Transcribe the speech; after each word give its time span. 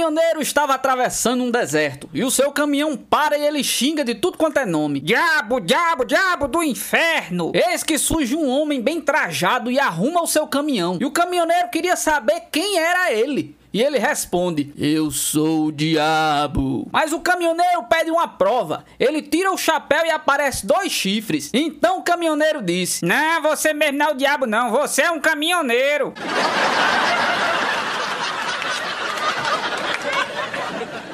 caminhoneiro 0.00 0.40
estava 0.40 0.74
atravessando 0.74 1.44
um 1.44 1.50
deserto 1.50 2.08
e 2.14 2.24
o 2.24 2.30
seu 2.30 2.50
caminhão 2.50 2.96
para 2.96 3.36
e 3.36 3.46
ele 3.46 3.62
xinga 3.62 4.02
de 4.02 4.14
tudo 4.14 4.38
quanto 4.38 4.58
é 4.58 4.64
nome. 4.64 4.98
Diabo, 4.98 5.60
diabo, 5.60 6.04
diabo 6.06 6.48
do 6.48 6.62
inferno! 6.62 7.52
Eis 7.54 7.82
que 7.82 7.98
surge 7.98 8.34
um 8.34 8.48
homem 8.48 8.80
bem 8.80 9.00
trajado 9.00 9.70
e 9.70 9.78
arruma 9.78 10.22
o 10.22 10.26
seu 10.26 10.46
caminhão. 10.46 10.96
E 10.98 11.04
o 11.04 11.10
caminhoneiro 11.10 11.68
queria 11.68 11.96
saber 11.96 12.44
quem 12.50 12.78
era 12.78 13.12
ele. 13.12 13.54
E 13.72 13.82
ele 13.82 13.98
responde: 13.98 14.72
Eu 14.76 15.10
sou 15.10 15.66
o 15.66 15.72
diabo. 15.72 16.88
Mas 16.90 17.12
o 17.12 17.20
caminhoneiro 17.20 17.84
pede 17.84 18.10
uma 18.10 18.26
prova. 18.26 18.84
Ele 18.98 19.20
tira 19.22 19.52
o 19.52 19.58
chapéu 19.58 20.04
e 20.06 20.10
aparece 20.10 20.66
dois 20.66 20.90
chifres. 20.90 21.50
Então 21.52 21.98
o 21.98 22.02
caminhoneiro 22.02 22.62
disse: 22.62 23.04
Não, 23.04 23.42
você 23.42 23.74
mesmo 23.74 23.98
não 23.98 24.06
é 24.06 24.10
o 24.10 24.16
diabo, 24.16 24.46
não. 24.46 24.70
Você 24.70 25.02
é 25.02 25.10
um 25.10 25.20
caminhoneiro. 25.20 26.14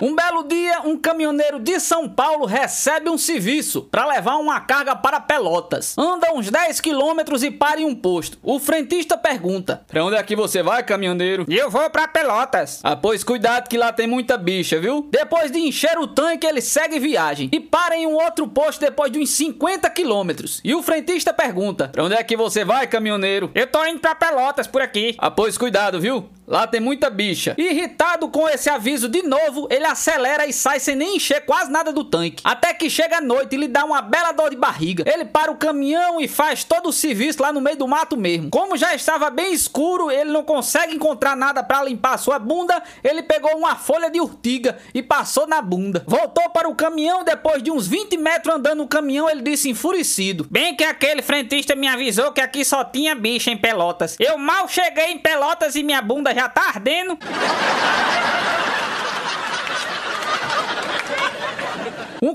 Um 0.01 0.15
belo 0.15 0.43
dia, 0.43 0.83
um 0.85 0.99
caminhoneiro 0.99 1.59
de 1.59 1.81
São 1.81 2.07
Paulo 2.07 2.45
recebe 2.45 3.09
um 3.09 3.17
serviço 3.17 3.83
para 3.83 4.07
levar 4.07 4.37
uma 4.37 4.61
carga 4.61 4.95
para 4.95 5.21
Pelotas. 5.21 5.97
Anda 5.97 6.35
uns 6.35 6.51
10 6.51 6.81
quilômetros 6.81 7.43
e 7.43 7.51
para 7.51 7.81
em 7.81 7.87
um 7.87 7.95
posto. 7.95 8.37
O 8.43 8.59
frentista 8.59 9.17
pergunta: 9.17 9.83
Pra 9.89 10.05
onde 10.05 10.17
é 10.17 10.23
que 10.23 10.37
você 10.37 10.63
vai, 10.63 10.83
caminhoneiro? 10.83 11.47
Eu 11.49 11.71
vou 11.71 11.89
para 11.89 12.07
Pelotas. 12.07 12.81
Ah, 12.85 12.95
pois 12.95 13.25
cuidado 13.25 13.69
que 13.69 13.79
lá 13.79 13.91
tem 13.91 14.07
muita 14.07 14.37
bicha, 14.37 14.79
viu? 14.79 15.09
Depois 15.11 15.51
de 15.51 15.59
encher 15.61 15.99
o 15.99 16.07
tanque, 16.07 16.47
ele 16.47 16.61
segue 16.61 16.99
viagem 16.99 17.49
e 17.51 17.59
para 17.59 17.97
em 17.97 18.07
um 18.07 18.15
outro 18.15 18.47
posto 18.47 18.81
depois 18.81 19.11
de 19.11 19.19
uns 19.19 19.31
50 19.31 19.89
quilômetros. 19.91 20.61
E 20.63 20.75
o 20.75 20.83
frentista 20.83 21.33
pergunta: 21.33 21.89
Pra 21.89 22.05
onde 22.05 22.15
é 22.15 22.23
que 22.23 22.37
você 22.37 22.65
vai, 22.65 22.87
caminhoneiro? 22.87 23.51
Eu 23.55 23.67
tô 23.67 23.85
indo 23.87 24.01
para 24.01 24.15
Pelotas 24.15 24.67
por 24.67 24.83
aqui. 24.83 25.15
Ah, 25.17 25.31
pois 25.31 25.57
cuidado, 25.57 25.99
viu? 25.99 26.29
Lá 26.47 26.65
tem 26.65 26.81
muita 26.81 27.11
bicha. 27.11 27.55
Irritado 27.59 28.29
com 28.29 28.49
esse 28.49 28.71
aviso 28.71 29.09
de 29.09 29.23
novo, 29.23 29.67
ele 29.69 29.85
acelera 29.85 30.47
e 30.47 30.53
sai 30.53 30.79
sem 30.79 30.95
nem 30.95 31.17
encher 31.17 31.45
quase 31.45 31.71
nada 31.73 31.93
do 31.93 32.05
tanque. 32.05 32.43
Até 32.45 32.73
que 32.73 32.89
chega 32.89 33.19
a 33.19 33.21
noite 33.21 33.57
e 33.57 33.59
lhe 33.59 33.67
dá 33.67 33.85
uma 33.85 34.01
bela 34.01 34.31
dor 34.31 34.51
de 34.51 34.57
barriga. 34.57 35.03
Ele 35.13 35.25
para 35.25 35.51
o 35.51 35.57
caminhão 35.57 36.21
e 36.21 36.29
faz 36.29 36.63
todo 36.63 36.89
o 36.91 36.93
serviço 36.93 37.43
lá 37.43 37.53
no 37.53 37.61
meio 37.61 37.77
do 37.77 37.89
mato 37.89 38.17
mesmo. 38.17 38.51
Como 38.51 38.77
já 38.77 38.95
estava 38.95 39.29
bem 39.29 39.53
escuro, 39.53 40.09
ele 40.09 40.31
não 40.31 40.45
consegue 40.45 40.95
encontrar 40.95 41.37
nada 41.37 41.65
para 41.65 41.83
limpar 41.83 42.17
sua 42.17 42.39
bunda, 42.39 42.81
ele 43.03 43.23
pegou 43.23 43.57
uma 43.57 43.75
folha 43.75 44.09
de 44.09 44.21
urtiga 44.21 44.79
e 44.95 45.03
passou 45.03 45.49
na 45.49 45.61
bunda. 45.61 46.05
Voltou 46.07 46.49
para 46.51 46.69
o 46.69 46.77
caminhão 46.77 47.25
depois 47.25 47.61
de 47.63 47.73
uns 47.73 47.89
20 47.89 48.17
metros 48.19 48.55
andando 48.55 48.79
no 48.79 48.89
caminhão, 48.89 49.29
ele 49.29 49.43
disse 49.43 49.69
enfurecido: 49.69 50.47
Bem 50.49 50.77
que 50.77 50.85
aquele 50.85 51.23
frentista 51.23 51.75
me 51.75 51.89
avisou 51.89 52.31
que 52.31 52.41
aqui 52.41 52.65
só 52.65 52.85
tinha 52.85 53.15
bicha 53.17 53.51
em 53.51 53.57
Pelotas. 53.57 54.17
Eu 54.21 54.39
mal 54.39 54.69
cheguei 54.69 55.07
em 55.07 55.19
Pelotas 55.19 55.75
e 55.75 55.83
minha 55.83 56.01
bunda 56.01 56.36
já 56.37 56.51
tá 56.51 56.69
ardendo. 56.69 57.19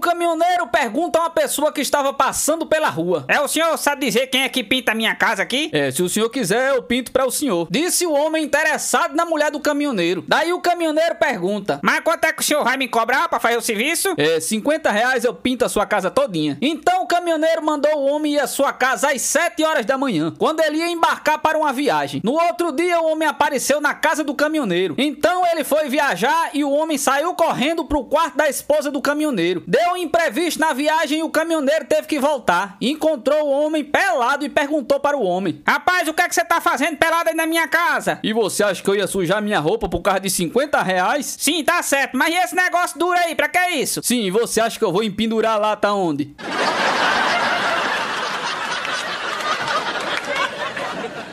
Caminhoneiro 0.02 0.67
pergunta 0.67 1.19
a 1.19 1.21
uma 1.21 1.30
pessoa 1.30 1.71
que 1.71 1.80
estava 1.80 2.11
passando 2.11 2.66
pela 2.66 2.89
rua: 2.89 3.23
É 3.27 3.39
o 3.39 3.47
senhor 3.47 3.77
sabe 3.77 4.05
dizer 4.05 4.27
quem 4.27 4.44
é 4.44 4.49
que 4.49 4.63
pinta 4.63 4.91
a 4.91 4.95
minha 4.95 5.16
casa 5.16 5.44
aqui? 5.44 5.69
É, 5.71 5.91
se 5.91 6.03
o 6.03 6.09
senhor 6.09 6.30
quiser, 6.30 6.75
eu 6.75 6.83
pinto 6.83 7.11
para 7.11 7.25
o 7.25 7.31
senhor. 7.31 7.67
Disse 7.71 8.05
o 8.05 8.11
homem 8.11 8.44
interessado 8.44 9.16
na 9.16 9.25
mulher 9.25 9.52
do 9.52 9.59
caminhoneiro. 9.59 10.25
Daí 10.27 10.52
o 10.52 10.59
caminhoneiro 10.59 11.16
pergunta: 11.16 11.79
Mas 11.83 12.02
quanto 12.02 12.25
é 12.25 12.33
que 12.33 12.41
o 12.41 12.45
senhor 12.45 12.63
vai 12.63 12.75
me 12.75 12.88
cobrar 12.88 13.29
para 13.29 13.39
fazer 13.39 13.57
o 13.57 13.61
serviço? 13.61 14.13
É, 14.17 14.39
50 14.39 14.91
reais 14.91 15.23
eu 15.23 15.33
pinto 15.33 15.63
a 15.63 15.69
sua 15.69 15.85
casa 15.85 16.09
todinha. 16.11 16.57
Então 16.61 17.03
o 17.03 17.07
caminhoneiro 17.07 17.63
mandou 17.63 17.95
o 17.95 18.05
homem 18.07 18.33
ir 18.33 18.39
à 18.39 18.47
sua 18.47 18.73
casa 18.73 19.11
às 19.11 19.22
7 19.22 19.63
horas 19.63 19.85
da 19.85 19.97
manhã, 19.97 20.33
quando 20.38 20.59
ele 20.61 20.77
ia 20.77 20.89
embarcar 20.89 21.39
para 21.39 21.57
uma 21.57 21.72
viagem. 21.72 22.22
No 22.23 22.33
outro 22.33 22.72
dia, 22.72 22.99
o 22.99 23.11
homem 23.11 23.27
apareceu 23.27 23.79
na 23.79 23.94
casa 23.94 24.23
do 24.23 24.33
caminhoneiro. 24.33 24.95
Então 24.97 25.45
ele 25.45 25.63
foi 25.63 25.88
viajar 25.89 26.49
e 26.53 26.63
o 26.63 26.72
homem 26.72 26.97
saiu 26.97 27.33
correndo 27.33 27.85
pro 27.85 28.03
quarto 28.03 28.38
da 28.38 28.49
esposa 28.49 28.89
do 28.89 29.02
caminhoneiro. 29.02 29.63
Deu 29.67 29.91
um 29.92 29.97
imprevisto 29.97 30.59
na 30.59 30.73
viagem 30.73 31.20
e 31.20 31.23
o 31.23 31.30
caminhoneiro 31.30 31.86
teve 31.86 32.08
que 32.08 32.20
voltar. 32.20 32.78
Encontrou 32.81 33.45
o 33.45 33.50
homem 33.52 33.84
pelado 33.84 34.46
e 34.46 34.50
perguntou 34.50 35.00
para 35.00 35.18
o 35.18 35.24
homem: 35.24 35.62
Rapaz, 35.68 36.07
o 36.07 36.13
que 36.13 36.22
é 36.22 36.28
que 36.28 36.35
você 36.35 36.46
tá 36.46 36.62
fazendo 36.62 36.97
pelado 36.97 37.29
aí 37.29 37.35
na 37.35 37.46
minha 37.46 37.68
casa? 37.68 38.19
E 38.24 38.34
você 38.34 38.63
acha 38.63 38.81
que 38.81 38.90
eu 38.90 38.96
ia 38.96 39.07
sujar 39.07 39.41
minha 39.41 39.59
roupa 39.59 39.90
por 39.90 40.01
causa 40.01 40.19
de 40.19 40.30
50 40.30 40.81
reais? 40.81 41.35
Sim, 41.40 41.63
tá 41.63 41.81
certo, 41.84 42.18
mas 42.18 42.34
e 42.34 42.38
esse 42.38 42.56
negócio 42.56 42.97
duro 42.97 43.18
aí, 43.18 43.35
pra 43.35 43.50
que 43.50 43.59
isso? 43.75 44.01
Sim, 44.03 44.22
e 44.22 44.31
você 44.31 44.62
acha 44.62 44.78
que 44.78 44.85
eu 44.85 44.91
vou 44.91 45.03
empendurar 45.03 45.59
lá 45.59 45.75
tá 45.75 45.94
onde? 45.94 46.35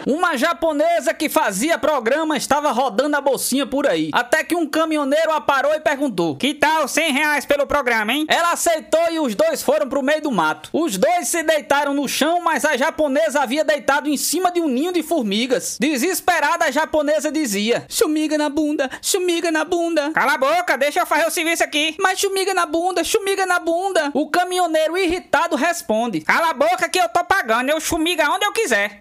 Uma 0.08 0.38
japonesa 0.38 1.12
que 1.12 1.28
fazia 1.28 1.76
programa 1.76 2.34
estava 2.34 2.72
rodando 2.72 3.14
a 3.14 3.20
bolsinha 3.20 3.66
por 3.66 3.86
aí. 3.86 4.08
Até 4.10 4.42
que 4.42 4.56
um 4.56 4.66
caminhoneiro 4.66 5.30
a 5.32 5.38
parou 5.38 5.74
e 5.74 5.80
perguntou: 5.80 6.34
Que 6.34 6.54
tal 6.54 6.88
100 6.88 7.12
reais 7.12 7.44
pelo 7.44 7.66
programa, 7.66 8.14
hein? 8.14 8.24
Ela 8.26 8.52
aceitou 8.52 9.02
e 9.10 9.20
os 9.20 9.34
dois 9.34 9.62
foram 9.62 9.86
pro 9.86 10.02
meio 10.02 10.22
do 10.22 10.30
mato. 10.30 10.70
Os 10.72 10.96
dois 10.96 11.28
se 11.28 11.42
deitaram 11.42 11.92
no 11.92 12.08
chão, 12.08 12.40
mas 12.40 12.64
a 12.64 12.74
japonesa 12.74 13.42
havia 13.42 13.62
deitado 13.62 14.08
em 14.08 14.16
cima 14.16 14.50
de 14.50 14.62
um 14.62 14.66
ninho 14.66 14.94
de 14.94 15.02
formigas. 15.02 15.76
Desesperada, 15.78 16.64
a 16.64 16.70
japonesa 16.70 17.30
dizia: 17.30 17.84
Chumiga 17.86 18.38
na 18.38 18.48
bunda, 18.48 18.88
chumiga 19.02 19.52
na 19.52 19.62
bunda. 19.62 20.10
Cala 20.12 20.32
a 20.32 20.38
boca, 20.38 20.78
deixa 20.78 21.00
eu 21.00 21.06
fazer 21.06 21.26
o 21.26 21.30
serviço 21.30 21.62
aqui. 21.62 21.94
Mas 22.00 22.18
chumiga 22.18 22.54
na 22.54 22.64
bunda, 22.64 23.04
chumiga 23.04 23.44
na 23.44 23.58
bunda. 23.58 24.10
O 24.14 24.30
caminhoneiro 24.30 24.96
irritado 24.96 25.54
responde: 25.54 26.22
Cala 26.22 26.48
a 26.48 26.54
boca 26.54 26.88
que 26.88 26.98
eu 26.98 27.10
tô 27.10 27.22
pagando, 27.24 27.68
eu 27.68 27.78
chumiga 27.78 28.30
onde 28.30 28.46
eu 28.46 28.52
quiser. 28.54 28.98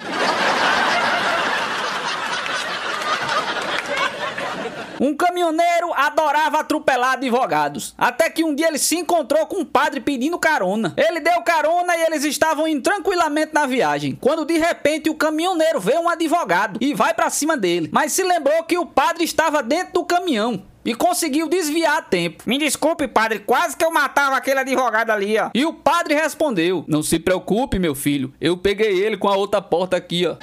Um 5.00 5.16
caminhoneiro 5.16 5.94
adorava 5.94 6.60
atropelar 6.60 7.14
advogados. 7.14 7.94
Até 7.98 8.30
que 8.30 8.44
um 8.44 8.54
dia 8.54 8.68
ele 8.68 8.78
se 8.78 8.96
encontrou 8.96 9.46
com 9.46 9.58
um 9.58 9.66
padre 9.66 10.00
pedindo 10.00 10.40
carona. 10.40 10.94
Ele 10.98 11.20
deu 11.20 11.42
carona 11.42 11.96
e 11.96 12.04
eles 12.04 12.24
estavam 12.24 12.68
indo 12.68 12.82
tranquilamente 12.82 13.54
na 13.54 13.66
viagem. 13.66 14.18
Quando 14.20 14.46
de 14.46 14.58
repente 14.58 15.10
o 15.10 15.16
caminhoneiro 15.16 15.80
vê 15.80 15.98
um 15.98 16.10
advogado 16.10 16.78
e 16.82 16.94
vai 16.94 17.14
para 17.14 17.30
cima 17.30 17.56
dele. 17.56 17.90
Mas 17.92 18.12
se 18.12 18.24
lembrou 18.24 18.64
que 18.64 18.78
o 18.78 18.86
padre 18.86 19.24
estava 19.24 19.62
dentro 19.62 19.94
do 19.94 20.06
caminhão 20.06 20.64
e 20.88 20.96
conseguiu 20.96 21.50
desviar 21.50 21.98
a 21.98 22.02
tempo. 22.02 22.44
Me 22.46 22.58
desculpe, 22.58 23.10
padre, 23.10 23.40
quase 23.40 23.76
que 23.76 23.84
eu 23.84 23.92
matava 23.92 24.38
aquele 24.38 24.62
advogado 24.62 25.12
ali, 25.12 25.38
ó. 25.38 25.50
E 25.54 25.66
o 25.66 25.74
padre 25.74 26.14
respondeu: 26.14 26.86
Não 26.88 27.04
se 27.04 27.20
preocupe, 27.20 27.78
meu 27.78 27.94
filho, 27.94 28.34
eu 28.40 28.58
peguei 28.58 29.04
ele 29.04 29.18
com 29.18 29.28
a 29.28 29.36
outra 29.36 29.62
porta 29.62 29.98
aqui, 29.98 30.26
ó. 30.26 30.38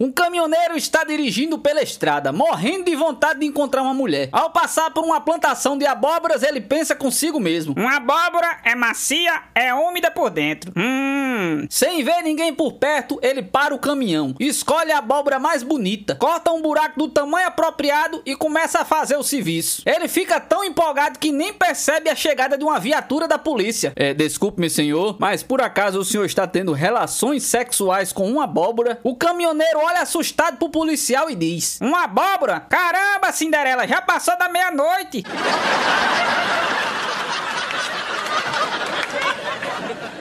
Um 0.00 0.12
caminhoneiro 0.12 0.76
está 0.76 1.04
dirigindo 1.04 1.58
pela 1.58 1.82
estrada, 1.82 2.32
morrendo 2.32 2.84
de 2.84 2.94
vontade 2.94 3.40
de 3.40 3.46
encontrar 3.46 3.82
uma 3.82 3.94
mulher. 3.94 4.28
Ao 4.30 4.50
passar 4.50 4.90
por 4.90 5.04
uma 5.04 5.20
plantação 5.20 5.78
de 5.78 5.86
abóboras, 5.86 6.42
ele 6.42 6.60
pensa 6.60 6.94
consigo 6.94 7.40
mesmo: 7.40 7.74
Uma 7.76 7.96
abóbora 7.96 8.58
é 8.62 8.74
macia, 8.74 9.42
é 9.54 9.72
úmida 9.72 10.10
por 10.10 10.30
dentro. 10.30 10.72
Hum. 10.76 11.66
Sem 11.70 12.02
ver 12.02 12.22
ninguém 12.22 12.54
por 12.54 12.74
perto, 12.74 13.18
ele 13.22 13.42
para 13.42 13.74
o 13.74 13.78
caminhão, 13.78 14.34
escolhe 14.38 14.92
a 14.92 14.98
abóbora 14.98 15.38
mais 15.38 15.62
bonita, 15.62 16.14
corta 16.14 16.52
um 16.52 16.60
buraco 16.60 16.98
do 16.98 17.08
tamanho 17.08 17.48
apropriado 17.48 18.20
e 18.26 18.34
começa 18.36 18.80
a 18.80 18.84
fazer 18.84 19.16
o 19.16 19.22
serviço. 19.22 19.82
Ele 19.86 20.08
fica 20.08 20.40
tão 20.40 20.64
empolgado 20.64 21.18
que 21.18 21.32
nem 21.32 21.52
percebe 21.52 22.10
a 22.10 22.14
chegada 22.14 22.58
de 22.58 22.64
uma 22.64 22.78
viatura 22.78 23.26
da 23.26 23.38
polícia. 23.38 23.92
É, 23.96 24.12
desculpe-me, 24.12 24.68
senhor, 24.68 25.16
mas 25.18 25.42
por 25.42 25.60
acaso 25.60 26.00
o 26.00 26.04
senhor 26.04 26.24
está 26.24 26.46
tendo 26.46 26.72
relações 26.72 27.44
sexuais 27.44 28.12
com 28.12 28.30
uma 28.30 28.44
abóbora? 28.44 28.98
O 29.02 29.14
caminhoneiro 29.14 29.85
olha 29.86 30.02
assustado 30.02 30.56
pro 30.58 30.68
policial 30.68 31.30
e 31.30 31.34
diz: 31.34 31.78
Uma 31.80 32.04
abóbora? 32.04 32.60
Caramba, 32.60 33.32
Cinderela, 33.32 33.86
já 33.86 34.02
passou 34.02 34.36
da 34.38 34.48
meia-noite. 34.48 35.24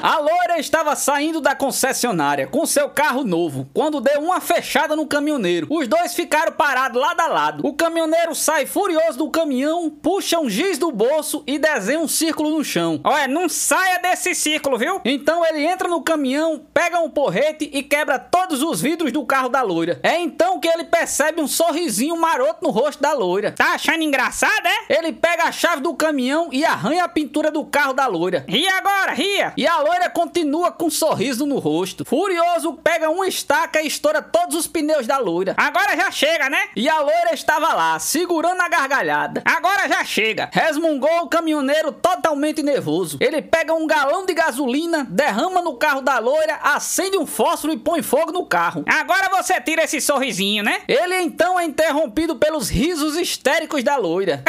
A 0.05 0.19
loira 0.19 0.59
estava 0.59 0.95
saindo 0.95 1.41
da 1.41 1.55
concessionária 1.55 2.45
com 2.45 2.63
seu 2.67 2.87
carro 2.87 3.23
novo 3.23 3.67
quando 3.73 3.99
deu 3.99 4.21
uma 4.21 4.39
fechada 4.39 4.95
no 4.95 5.07
caminhoneiro. 5.07 5.65
Os 5.67 5.87
dois 5.87 6.13
ficaram 6.13 6.51
parados 6.51 7.01
lado 7.01 7.21
a 7.21 7.25
lado. 7.25 7.65
O 7.65 7.73
caminhoneiro 7.73 8.35
sai 8.35 8.67
furioso 8.67 9.17
do 9.17 9.31
caminhão, 9.31 9.89
puxa 9.89 10.39
um 10.39 10.47
giz 10.47 10.77
do 10.77 10.91
bolso 10.91 11.43
e 11.47 11.57
desenha 11.57 11.99
um 11.99 12.07
círculo 12.07 12.55
no 12.55 12.63
chão. 12.63 13.01
Olha, 13.03 13.27
não 13.27 13.49
saia 13.49 13.97
desse 13.97 14.35
círculo, 14.35 14.77
viu? 14.77 15.01
Então 15.03 15.43
ele 15.43 15.65
entra 15.65 15.87
no 15.87 16.03
caminhão, 16.03 16.63
pega 16.71 16.99
um 16.99 17.09
porrete 17.09 17.67
e 17.73 17.81
quebra 17.81 18.19
todos 18.19 18.61
os 18.61 18.79
vidros 18.79 19.11
do 19.11 19.25
carro 19.25 19.49
da 19.49 19.63
loira. 19.63 19.99
É 20.03 20.19
então 20.19 20.59
que 20.59 20.67
ele 20.67 20.83
percebe 20.83 21.41
um 21.41 21.47
sorrisinho 21.47 22.15
maroto 22.15 22.59
no 22.61 22.69
rosto 22.69 23.01
da 23.01 23.11
loira. 23.11 23.53
Tá 23.53 23.73
achando 23.73 24.03
engraçado, 24.03 24.67
é? 24.67 24.99
Ele 24.99 25.11
pega 25.13 25.45
a 25.45 25.51
chave 25.51 25.81
do 25.81 25.95
caminhão 25.95 26.49
e 26.51 26.63
arranha 26.63 27.05
a 27.05 27.09
pintura 27.09 27.49
do 27.49 27.65
carro 27.65 27.93
da 27.93 28.05
loira. 28.05 28.45
E 28.47 28.67
agora, 28.67 29.11
ria? 29.11 29.51
E 29.57 29.65
a 29.65 29.79
loira 29.79 29.94
loira 29.95 30.09
continua 30.09 30.71
com 30.71 30.87
um 30.87 30.89
sorriso 30.89 31.45
no 31.45 31.57
rosto. 31.57 32.03
Furioso, 32.03 32.73
pega 32.73 33.09
uma 33.09 33.27
estaca 33.27 33.81
e 33.81 33.87
estoura 33.87 34.21
todos 34.21 34.55
os 34.55 34.67
pneus 34.67 35.07
da 35.07 35.17
loira. 35.17 35.53
Agora 35.57 35.95
já 35.95 36.11
chega, 36.11 36.49
né? 36.49 36.59
E 36.75 36.89
a 36.89 36.99
loira 36.99 37.33
estava 37.33 37.73
lá, 37.73 37.97
segurando 37.97 38.59
a 38.59 38.67
gargalhada. 38.67 39.41
Agora 39.45 39.87
já 39.87 40.03
chega. 40.03 40.49
Resmungou 40.51 41.21
o 41.21 41.29
caminhoneiro 41.29 41.93
totalmente 41.93 42.61
nervoso. 42.61 43.17
Ele 43.21 43.41
pega 43.41 43.73
um 43.73 43.87
galão 43.87 44.25
de 44.25 44.33
gasolina, 44.33 45.07
derrama 45.09 45.61
no 45.61 45.77
carro 45.77 46.01
da 46.01 46.19
loira, 46.19 46.59
acende 46.61 47.17
um 47.17 47.25
fósforo 47.25 47.71
e 47.71 47.77
põe 47.77 48.01
fogo 48.01 48.33
no 48.33 48.45
carro. 48.45 48.83
Agora 48.87 49.29
você 49.29 49.61
tira 49.61 49.83
esse 49.83 50.01
sorrisinho, 50.01 50.63
né? 50.63 50.81
Ele 50.89 51.15
então 51.21 51.57
é 51.57 51.63
interrompido 51.63 52.35
pelos 52.35 52.67
risos 52.67 53.15
histéricos 53.15 53.81
da 53.81 53.95
loira. 53.95 54.43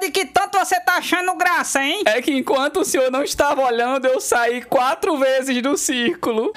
De 0.00 0.10
que 0.10 0.24
tanto 0.24 0.58
você 0.58 0.80
tá 0.80 0.94
achando 0.94 1.34
graça, 1.34 1.82
hein? 1.82 2.02
É 2.06 2.22
que 2.22 2.32
enquanto 2.32 2.80
o 2.80 2.84
senhor 2.84 3.10
não 3.10 3.22
estava 3.22 3.62
olhando, 3.62 4.06
eu 4.06 4.20
saí 4.20 4.62
quatro 4.62 5.16
vezes 5.18 5.62
do 5.62 5.76
círculo. 5.76 6.52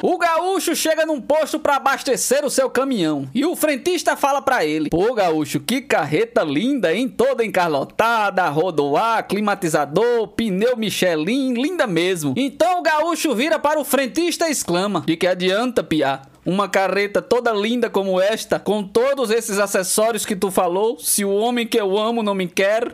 O 0.00 0.16
gaúcho 0.16 0.76
chega 0.76 1.04
num 1.04 1.20
posto 1.20 1.58
para 1.58 1.76
abastecer 1.76 2.44
o 2.44 2.50
seu 2.50 2.70
caminhão 2.70 3.28
e 3.34 3.44
o 3.44 3.56
frentista 3.56 4.16
fala 4.16 4.40
para 4.40 4.64
ele: 4.64 4.88
Pô, 4.88 5.12
gaúcho, 5.12 5.58
que 5.58 5.80
carreta 5.80 6.42
linda, 6.42 6.94
hein? 6.94 7.08
Toda 7.08 7.44
encarlotada, 7.44 8.48
rodoar, 8.48 9.26
climatizador, 9.26 10.28
pneu 10.28 10.76
Michelin, 10.76 11.52
linda 11.52 11.86
mesmo. 11.86 12.32
Então 12.36 12.78
o 12.78 12.82
gaúcho 12.82 13.34
vira 13.34 13.58
para 13.58 13.80
o 13.80 13.84
frentista 13.84 14.48
e 14.48 14.52
exclama: 14.52 15.02
De 15.04 15.16
que 15.16 15.26
adianta, 15.26 15.82
piá? 15.82 16.22
Uma 16.48 16.66
carreta 16.66 17.20
toda 17.20 17.52
linda 17.52 17.90
como 17.90 18.18
esta, 18.18 18.58
com 18.58 18.82
todos 18.82 19.30
esses 19.30 19.58
acessórios 19.58 20.24
que 20.24 20.34
tu 20.34 20.50
falou, 20.50 20.98
se 20.98 21.22
o 21.22 21.30
homem 21.30 21.66
que 21.66 21.78
eu 21.78 21.98
amo 21.98 22.22
não 22.22 22.34
me 22.34 22.48
quer. 22.48 22.90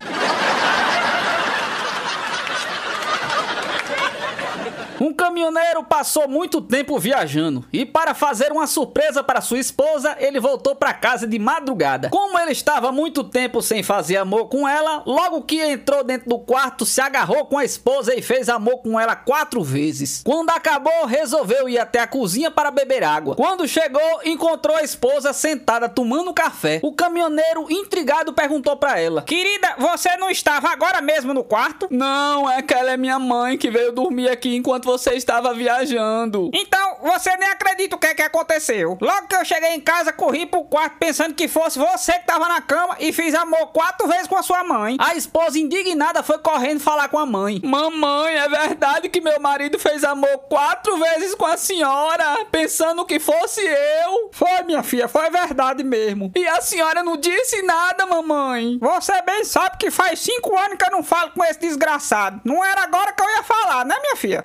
Um 5.00 5.12
caminhoneiro 5.12 5.82
passou 5.82 6.28
muito 6.28 6.60
tempo 6.60 6.98
viajando 6.98 7.64
e, 7.72 7.84
para 7.84 8.14
fazer 8.14 8.52
uma 8.52 8.66
surpresa 8.66 9.22
para 9.22 9.40
sua 9.40 9.58
esposa, 9.58 10.16
ele 10.18 10.38
voltou 10.38 10.74
para 10.74 10.94
casa 10.94 11.26
de 11.26 11.38
madrugada. 11.38 12.10
Como 12.10 12.38
ele 12.38 12.52
estava 12.52 12.92
muito 12.92 13.24
tempo 13.24 13.60
sem 13.60 13.82
fazer 13.82 14.16
amor 14.16 14.48
com 14.48 14.68
ela, 14.68 15.02
logo 15.04 15.42
que 15.42 15.60
entrou 15.60 16.04
dentro 16.04 16.28
do 16.28 16.38
quarto, 16.38 16.86
se 16.86 17.00
agarrou 17.00 17.46
com 17.46 17.58
a 17.58 17.64
esposa 17.64 18.14
e 18.14 18.22
fez 18.22 18.48
amor 18.48 18.78
com 18.78 18.98
ela 18.98 19.16
quatro 19.16 19.62
vezes. 19.62 20.22
Quando 20.24 20.50
acabou, 20.50 21.06
resolveu 21.06 21.68
ir 21.68 21.78
até 21.78 22.00
a 22.00 22.06
cozinha 22.06 22.50
para 22.50 22.70
beber 22.70 23.02
água. 23.02 23.34
Quando 23.34 23.66
chegou, 23.66 24.20
encontrou 24.24 24.76
a 24.76 24.82
esposa 24.82 25.32
sentada 25.32 25.88
tomando 25.88 26.32
café. 26.32 26.80
O 26.82 26.92
caminhoneiro, 26.92 27.66
intrigado, 27.70 28.32
perguntou 28.32 28.76
para 28.76 28.98
ela: 29.00 29.22
Querida, 29.22 29.74
você 29.78 30.16
não 30.16 30.30
estava 30.30 30.68
agora 30.68 31.00
mesmo 31.00 31.34
no 31.34 31.42
quarto? 31.42 31.88
Não, 31.90 32.50
é 32.50 32.62
que 32.62 32.74
ela 32.74 32.92
é 32.92 32.96
minha 32.96 33.18
mãe 33.18 33.58
que 33.58 33.70
veio 33.70 33.92
dormir 33.92 34.28
aqui 34.28 34.54
enquanto 34.54 34.83
você 34.84 35.14
estava 35.14 35.52
viajando. 35.54 36.50
Então, 36.52 36.98
você 37.02 37.36
nem 37.36 37.48
acredita 37.48 37.96
o 37.96 37.98
que 37.98 38.06
é 38.06 38.14
que 38.14 38.22
aconteceu. 38.22 38.96
Logo 39.00 39.26
que 39.26 39.36
eu 39.36 39.44
cheguei 39.44 39.74
em 39.74 39.80
casa, 39.80 40.12
corri 40.12 40.46
pro 40.46 40.64
quarto 40.64 40.96
pensando 40.98 41.34
que 41.34 41.48
fosse 41.48 41.78
você 41.78 42.12
que 42.12 42.26
tava 42.26 42.48
na 42.48 42.60
cama 42.60 42.96
e 42.98 43.12
fiz 43.12 43.34
amor 43.34 43.68
quatro 43.68 44.06
vezes 44.08 44.26
com 44.26 44.36
a 44.36 44.42
sua 44.42 44.64
mãe. 44.64 44.96
A 44.98 45.14
esposa 45.14 45.58
indignada 45.58 46.22
foi 46.22 46.38
correndo 46.38 46.80
falar 46.80 47.08
com 47.08 47.18
a 47.18 47.26
mãe. 47.26 47.60
Mamãe, 47.64 48.36
é 48.36 48.48
verdade 48.48 49.08
que 49.08 49.20
meu 49.20 49.40
marido 49.40 49.78
fez 49.78 50.04
amor 50.04 50.38
quatro 50.48 50.96
vezes 50.98 51.34
com 51.34 51.46
a 51.46 51.56
senhora, 51.56 52.44
pensando 52.50 53.04
que 53.04 53.18
fosse 53.18 53.60
eu. 53.60 54.30
Foi, 54.32 54.62
minha 54.64 54.82
filha, 54.82 55.08
foi 55.08 55.30
verdade 55.30 55.82
mesmo. 55.82 56.32
E 56.34 56.46
a 56.46 56.60
senhora 56.60 57.02
não 57.02 57.16
disse 57.16 57.62
nada, 57.62 58.06
mamãe. 58.06 58.78
Você 58.80 59.22
bem 59.22 59.44
sabe 59.44 59.76
que 59.78 59.90
faz 59.90 60.20
cinco 60.20 60.56
anos 60.56 60.76
que 60.78 60.84
eu 60.84 60.90
não 60.90 61.02
falo 61.02 61.30
com 61.32 61.44
esse 61.44 61.60
desgraçado. 61.60 62.40
Não 62.44 62.64
era 62.64 62.82
agora 62.82 63.12
que 63.12 63.22
eu 63.22 63.30
ia 63.30 63.42
falar, 63.42 63.84
né, 63.84 63.96
minha 64.00 64.16
filha? 64.16 64.42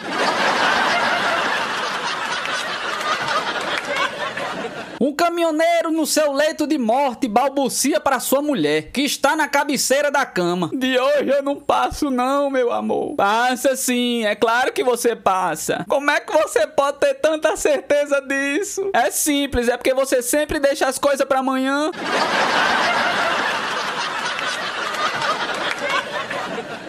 Um 5.02 5.14
caminhoneiro 5.14 5.92
no 5.92 6.06
seu 6.06 6.34
leito 6.34 6.68
de 6.68 6.78
morte 6.78 7.26
balbucia 7.26 8.02
para 8.02 8.20
sua 8.20 8.42
mulher, 8.42 8.92
que 8.92 9.02
está 9.02 9.34
na 9.34 9.48
cabeceira 9.48 10.12
da 10.12 10.26
cama. 10.26 10.70
De 10.74 11.00
hoje 11.00 11.30
eu 11.30 11.42
não 11.42 11.56
passo 11.56 12.10
não, 12.10 12.50
meu 12.50 12.70
amor. 12.70 13.16
Passa 13.16 13.78
sim, 13.78 14.26
é 14.26 14.36
claro 14.36 14.74
que 14.74 14.84
você 14.84 15.16
passa. 15.16 15.86
Como 15.88 16.12
é 16.12 16.20
que 16.20 16.34
você 16.34 16.68
pode 16.68 17.00
ter 17.00 17.14
tanta 17.14 17.56
certeza 17.56 18.22
disso? 18.22 18.90
É 18.94 19.10
simples, 19.10 19.70
é 19.70 19.78
porque 19.78 19.94
você 19.94 20.22
sempre 20.22 20.60
deixa 20.60 20.86
as 20.86 21.00
coisas 21.00 21.26
para 21.26 21.40
amanhã. 21.40 21.92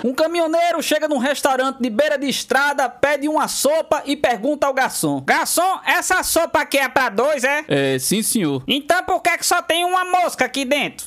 Um 0.04 0.14
caminhoneiro 0.14 0.82
chega 0.82 1.06
num 1.06 1.18
restaurante 1.18 1.78
de 1.78 1.90
beira 1.90 2.16
de 2.16 2.26
estrada, 2.26 2.88
pede 2.88 3.28
uma 3.28 3.48
sopa 3.48 4.02
e 4.06 4.16
pergunta 4.16 4.66
ao 4.66 4.72
garçom: 4.72 5.20
Garçom, 5.20 5.80
essa 5.84 6.22
sopa 6.22 6.60
aqui 6.60 6.78
é 6.78 6.88
pra 6.88 7.08
dois, 7.08 7.44
é? 7.44 7.64
É, 7.68 7.98
sim, 7.98 8.22
senhor. 8.22 8.62
Então 8.66 9.02
por 9.04 9.20
que, 9.20 9.36
que 9.38 9.46
só 9.46 9.60
tem 9.60 9.84
uma 9.84 10.04
mosca 10.04 10.44
aqui 10.44 10.64
dentro? 10.64 11.06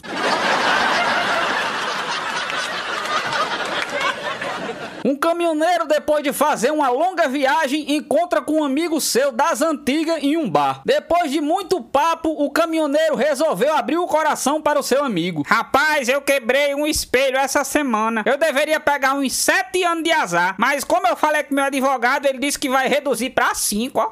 Um 5.06 5.16
caminhoneiro, 5.16 5.86
depois 5.86 6.24
de 6.24 6.32
fazer 6.32 6.72
uma 6.72 6.90
longa 6.90 7.28
viagem, 7.28 7.96
encontra 7.96 8.42
com 8.42 8.62
um 8.62 8.64
amigo 8.64 9.02
seu 9.02 9.32
das 9.32 9.62
antigas 9.62 10.24
em 10.24 10.38
um 10.38 10.50
bar. 10.50 10.82
Depois 10.86 11.32
de 11.32 11.42
muito 11.42 11.82
papo, 11.82 12.30
o 12.30 12.50
caminhoneiro 12.50 13.16
resolveu 13.16 13.76
abrir 13.76 13.98
o 13.98 14.08
coração 14.08 14.62
para 14.62 14.80
o 14.80 14.84
seu 14.84 15.04
amigo. 15.04 15.44
Rapaz, 15.46 16.08
eu 16.08 16.22
quebrei 16.22 16.74
um 16.74 16.88
espelho 16.88 17.38
essa 17.38 17.64
semana. 17.64 18.24
Eu 18.26 18.38
deveria 18.38 18.80
pegar 18.80 19.16
uns 19.16 19.34
sete 19.34 19.84
anos 19.84 20.04
de 20.04 20.12
azar, 20.12 20.56
mas 20.58 20.84
como 20.84 21.08
eu 21.08 21.18
falei 21.18 21.44
com 21.44 21.54
meu 21.54 21.66
advogado, 21.66 22.26
ele 22.26 22.40
disse 22.40 22.58
que 22.58 22.70
vai 22.70 22.88
reduzir 22.88 23.32
para 23.32 23.54
cinco, 23.54 24.00
ó. 24.00 24.12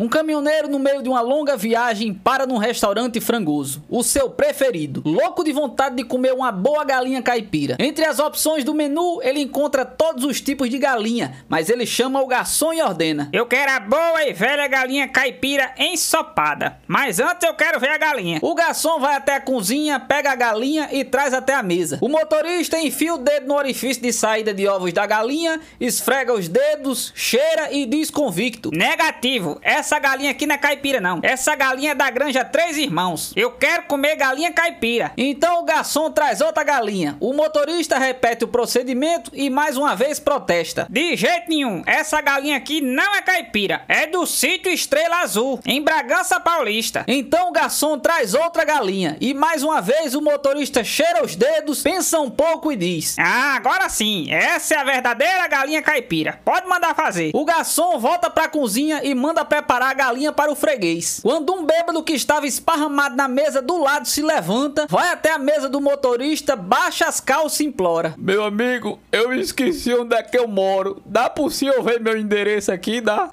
Um 0.00 0.08
caminhoneiro 0.08 0.68
no 0.68 0.78
meio 0.78 1.02
de 1.02 1.08
uma 1.08 1.20
longa 1.20 1.56
viagem 1.56 2.14
para 2.14 2.46
num 2.46 2.56
restaurante 2.56 3.20
frangoso, 3.20 3.82
o 3.88 4.04
seu 4.04 4.30
preferido, 4.30 5.02
louco 5.04 5.42
de 5.42 5.52
vontade 5.52 5.96
de 5.96 6.04
comer 6.04 6.32
uma 6.32 6.52
boa 6.52 6.84
galinha 6.84 7.20
caipira. 7.20 7.76
Entre 7.80 8.04
as 8.04 8.20
opções 8.20 8.62
do 8.62 8.72
menu, 8.72 9.20
ele 9.22 9.40
encontra 9.40 9.84
todos 9.84 10.22
os 10.22 10.40
tipos 10.40 10.70
de 10.70 10.78
galinha, 10.78 11.44
mas 11.48 11.68
ele 11.68 11.84
chama 11.84 12.22
o 12.22 12.28
garçom 12.28 12.72
e 12.72 12.80
ordena: 12.80 13.28
Eu 13.32 13.46
quero 13.46 13.72
a 13.72 13.80
boa 13.80 14.22
e 14.22 14.32
velha 14.32 14.68
galinha 14.68 15.08
caipira 15.08 15.74
ensopada, 15.76 16.78
mas 16.86 17.18
antes 17.18 17.48
eu 17.48 17.54
quero 17.54 17.80
ver 17.80 17.90
a 17.90 17.98
galinha. 17.98 18.38
O 18.40 18.54
garçom 18.54 19.00
vai 19.00 19.16
até 19.16 19.34
a 19.34 19.40
cozinha, 19.40 19.98
pega 19.98 20.30
a 20.30 20.36
galinha 20.36 20.90
e 20.92 21.04
traz 21.04 21.34
até 21.34 21.54
a 21.54 21.62
mesa. 21.62 21.98
O 22.00 22.08
motorista 22.08 22.78
enfia 22.78 23.14
o 23.14 23.18
dedo 23.18 23.48
no 23.48 23.56
orifício 23.56 24.00
de 24.00 24.12
saída 24.12 24.54
de 24.54 24.68
ovos 24.68 24.92
da 24.92 25.06
galinha, 25.06 25.60
esfrega 25.80 26.32
os 26.32 26.46
dedos, 26.46 27.12
cheira 27.16 27.72
e 27.72 27.84
diz 27.84 28.10
convicto: 28.10 28.70
Negativo, 28.72 29.58
essa 29.60 29.87
essa 29.88 29.98
galinha 29.98 30.32
aqui 30.32 30.46
não 30.46 30.54
é 30.54 30.58
caipira, 30.58 31.00
não. 31.00 31.18
Essa 31.22 31.54
galinha 31.54 31.92
é 31.92 31.94
da 31.94 32.10
granja 32.10 32.44
Três 32.44 32.76
Irmãos. 32.76 33.32
Eu 33.34 33.52
quero 33.52 33.84
comer 33.84 34.16
galinha 34.16 34.52
caipira. 34.52 35.12
Então 35.16 35.62
o 35.62 35.64
garçom 35.64 36.10
traz 36.10 36.42
outra 36.42 36.62
galinha. 36.62 37.16
O 37.18 37.32
motorista 37.32 37.98
repete 37.98 38.44
o 38.44 38.48
procedimento 38.48 39.30
e 39.32 39.48
mais 39.48 39.78
uma 39.78 39.96
vez 39.96 40.20
protesta. 40.20 40.86
De 40.90 41.16
jeito 41.16 41.48
nenhum. 41.48 41.82
Essa 41.86 42.20
galinha 42.20 42.58
aqui 42.58 42.82
não 42.82 43.16
é 43.16 43.22
caipira. 43.22 43.80
É 43.88 44.06
do 44.06 44.26
sítio 44.26 44.70
Estrela 44.70 45.22
Azul, 45.22 45.58
em 45.64 45.82
Bragança 45.82 46.38
Paulista. 46.38 47.02
Então 47.08 47.48
o 47.48 47.52
garçom 47.52 47.98
traz 47.98 48.34
outra 48.34 48.66
galinha. 48.66 49.16
E 49.22 49.32
mais 49.32 49.62
uma 49.62 49.80
vez 49.80 50.14
o 50.14 50.20
motorista 50.20 50.84
cheira 50.84 51.24
os 51.24 51.34
dedos, 51.34 51.82
pensa 51.82 52.20
um 52.20 52.28
pouco 52.28 52.70
e 52.70 52.76
diz: 52.76 53.16
Ah, 53.18 53.54
agora 53.56 53.88
sim. 53.88 54.30
Essa 54.30 54.74
é 54.74 54.76
a 54.76 54.84
verdadeira 54.84 55.48
galinha 55.48 55.80
caipira. 55.80 56.38
Pode 56.44 56.68
mandar 56.68 56.94
fazer. 56.94 57.30
O 57.32 57.46
garçom 57.46 57.98
volta 57.98 58.28
pra 58.28 58.48
cozinha 58.48 59.00
e 59.02 59.14
manda 59.14 59.46
preparar 59.46 59.77
preparar 59.78 59.90
a 59.90 59.94
galinha 59.94 60.32
para 60.32 60.50
o 60.50 60.56
freguês. 60.56 61.20
Quando 61.22 61.52
um 61.52 61.64
bêbado 61.64 62.02
que 62.02 62.12
estava 62.12 62.46
esparramado 62.46 63.14
na 63.14 63.28
mesa 63.28 63.62
do 63.62 63.78
lado 63.78 64.08
se 64.08 64.22
levanta, 64.22 64.86
vai 64.88 65.12
até 65.12 65.32
a 65.32 65.38
mesa 65.38 65.68
do 65.68 65.80
motorista, 65.80 66.56
baixa 66.56 67.06
as 67.06 67.20
calças 67.20 67.60
e 67.60 67.66
implora: 67.66 68.14
Meu 68.18 68.44
amigo, 68.44 68.98
eu 69.12 69.32
esqueci 69.32 69.94
onde 69.94 70.16
é 70.16 70.22
que 70.22 70.36
eu 70.36 70.48
moro. 70.48 71.00
Dá 71.06 71.30
por 71.30 71.52
si 71.52 71.66
eu 71.66 71.82
ver 71.82 72.00
meu 72.00 72.16
endereço 72.18 72.72
aqui, 72.72 73.00
dá? 73.00 73.30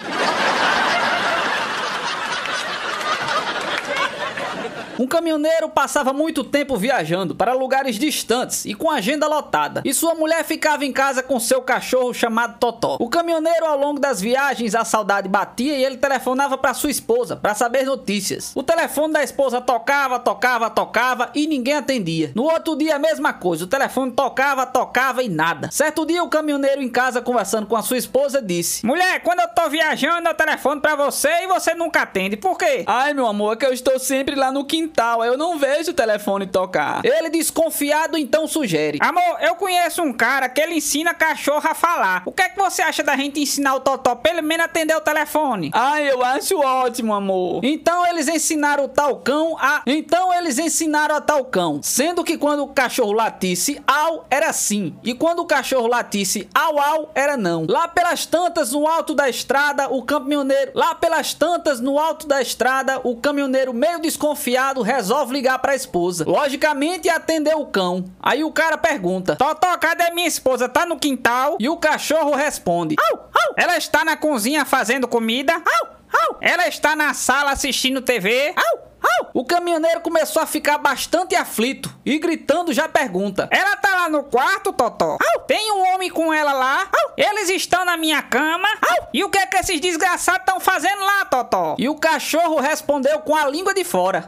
Um 4.97 5.07
caminhoneiro 5.07 5.67
passava 5.67 6.13
muito 6.13 6.41
tempo 6.41 6.77
viajando 6.77 7.35
para 7.35 7.51
lugares 7.51 7.99
distantes 7.99 8.63
e 8.63 8.73
com 8.73 8.89
agenda 8.89 9.27
lotada, 9.27 9.81
e 9.83 9.93
sua 9.93 10.15
mulher 10.15 10.45
ficava 10.45 10.85
em 10.85 10.93
casa 10.93 11.21
com 11.21 11.37
seu 11.37 11.61
cachorro 11.61 12.13
chamado 12.13 12.57
Totó. 12.59 12.95
O 12.99 13.09
caminhoneiro, 13.09 13.65
ao 13.65 13.77
longo 13.77 13.99
das 13.99 14.21
viagens, 14.21 14.73
a 14.73 14.85
saudade 14.85 15.27
batia 15.27 15.75
e 15.75 15.83
ele 15.83 15.97
telefonava 15.97 16.57
para 16.57 16.73
sua 16.73 16.89
esposa 16.89 17.35
para 17.35 17.53
saber 17.53 17.85
notícias. 17.85 18.53
O 18.55 18.63
telefone 18.63 19.13
da 19.13 19.23
esposa 19.23 19.59
tocava, 19.59 20.17
tocava, 20.17 20.69
tocava 20.69 21.29
e 21.35 21.45
ninguém 21.45 21.75
atendia. 21.75 22.31
No 22.33 22.43
outro 22.43 22.77
dia, 22.77 22.95
a 22.95 22.99
mesma 22.99 23.33
coisa, 23.33 23.65
o 23.65 23.67
telefone 23.67 24.13
tocava, 24.13 24.65
tocava 24.65 25.21
e 25.21 25.27
nada. 25.27 25.69
Certo 25.71 26.05
dia, 26.05 26.23
o 26.23 26.29
caminhoneiro 26.29 26.81
em 26.81 26.89
casa 26.89 27.21
conversando 27.21 27.67
com 27.67 27.75
a 27.75 27.81
sua 27.81 27.97
esposa 27.97 28.41
disse: 28.41 28.85
Mulher, 28.85 29.21
quando 29.23 29.41
eu 29.41 29.49
tô 29.49 29.69
viajando, 29.69 30.29
eu 30.29 30.33
telefono 30.33 30.79
para 30.79 30.95
você 30.95 31.43
e 31.43 31.47
você 31.47 31.73
nunca 31.73 32.03
atende. 32.03 32.37
Por 32.37 32.57
quê? 32.57 32.85
Ai, 32.87 33.13
meu 33.13 33.27
amor, 33.27 33.53
é 33.53 33.55
que 33.57 33.65
eu 33.65 33.73
estou 33.73 33.99
sempre 33.99 34.35
lá 34.35 34.53
no 34.53 34.63
quintal 34.63 34.84
quintal, 34.85 35.25
eu 35.25 35.37
não 35.37 35.57
vejo 35.57 35.91
o 35.91 35.93
telefone 35.93 36.45
tocar. 36.45 37.03
Ele 37.03 37.29
desconfiado 37.29 38.17
então 38.17 38.47
sugere: 38.47 38.99
Amor, 39.01 39.37
eu 39.41 39.55
conheço 39.55 40.03
um 40.03 40.13
cara 40.13 40.47
que 40.47 40.61
ele 40.61 40.75
ensina 40.75 41.13
cachorro 41.13 41.67
a 41.67 41.73
falar. 41.73 42.21
O 42.25 42.31
que 42.31 42.43
é 42.43 42.49
que 42.49 42.57
você 42.57 42.81
acha 42.81 43.03
da 43.03 43.15
gente 43.17 43.39
ensinar 43.39 43.75
o 43.75 43.79
Totó 43.79 44.15
pelo 44.15 44.43
menos 44.43 44.65
atender 44.65 44.95
o 44.95 45.01
telefone? 45.01 45.71
Ah, 45.73 45.99
eu 46.01 46.23
acho 46.23 46.59
ótimo, 46.59 47.13
amor. 47.13 47.63
Então 47.63 48.05
eles 48.07 48.27
ensinaram 48.27 48.85
o 48.85 48.87
talcão 48.87 49.57
a. 49.59 49.81
Então 49.85 50.33
eles 50.33 50.59
ensinaram 50.59 51.15
a 51.15 51.21
talcão. 51.21 51.79
Sendo 51.81 52.23
que 52.23 52.37
quando 52.37 52.63
o 52.63 52.67
cachorro 52.67 53.11
latisse 53.11 53.81
au, 53.87 54.25
era 54.29 54.53
sim. 54.53 54.95
E 55.03 55.13
quando 55.13 55.39
o 55.39 55.45
cachorro 55.45 55.87
latisse 55.87 56.47
au 56.53 56.79
au, 56.79 57.11
era 57.15 57.35
não. 57.35 57.65
Lá 57.67 57.87
pelas 57.87 58.25
tantas, 58.25 58.71
no 58.71 58.87
alto 58.87 59.13
da 59.13 59.29
estrada, 59.29 59.89
o 59.89 60.03
caminhoneiro. 60.03 60.71
Lá 60.75 60.93
pelas 60.93 61.33
tantas, 61.33 61.79
no 61.79 61.97
alto 61.97 62.27
da 62.27 62.41
estrada, 62.41 62.99
o 63.03 63.15
caminhoneiro, 63.15 63.73
meio 63.73 63.99
desconfiado, 63.99 64.74
resolve 64.81 65.33
ligar 65.33 65.59
pra 65.59 65.75
esposa. 65.75 66.25
Logicamente, 66.27 67.09
atendeu 67.09 67.59
o 67.59 67.67
cão. 67.67 68.05
Aí 68.21 68.43
o 68.43 68.51
cara 68.51 68.77
pergunta: 68.77 69.35
Totó, 69.35 69.77
cadê 69.77 70.11
minha 70.11 70.27
esposa? 70.27 70.69
Tá 70.69 70.85
no 70.85 70.97
quintal? 70.97 71.57
E 71.59 71.69
o 71.69 71.77
cachorro 71.77 72.35
responde: 72.35 72.95
Au, 72.99 73.29
au. 73.33 73.53
Ela 73.57 73.77
está 73.77 74.03
na 74.05 74.15
cozinha 74.15 74.65
fazendo 74.65 75.07
comida? 75.07 75.53
Au. 75.53 76.37
Ela 76.41 76.67
está 76.67 76.95
na 76.95 77.13
sala 77.13 77.51
assistindo 77.51 78.01
TV? 78.01 78.53
Au. 78.55 78.85
O 79.33 79.45
caminhoneiro 79.45 79.99
começou 80.01 80.41
a 80.41 80.45
ficar 80.45 80.77
bastante 80.77 81.35
aflito 81.35 81.93
e 82.05 82.17
gritando 82.17 82.73
já 82.73 82.87
pergunta: 82.87 83.47
Ela 83.51 83.75
tá 83.75 83.93
lá 83.93 84.09
no 84.09 84.23
quarto, 84.23 84.71
Totó? 84.71 85.17
Tem 85.45 85.71
um 85.73 85.93
homem 85.93 86.09
com 86.09 86.33
ela 86.33 86.53
lá? 86.53 86.87
Eles 87.17 87.49
estão 87.49 87.85
na 87.85 87.97
minha 87.97 88.21
cama? 88.21 88.67
E 89.13 89.23
o 89.23 89.29
que 89.29 89.37
é 89.37 89.45
que 89.45 89.57
esses 89.57 89.79
desgraçados 89.79 90.41
estão 90.41 90.59
fazendo 90.59 90.99
lá, 91.01 91.25
Totó? 91.25 91.75
E 91.77 91.87
o 91.89 91.95
cachorro 91.95 92.59
respondeu 92.59 93.19
com 93.19 93.35
a 93.35 93.47
língua 93.47 93.73
de 93.73 93.83
fora: 93.83 94.27